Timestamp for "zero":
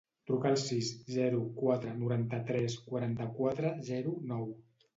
1.15-1.41, 3.95-4.19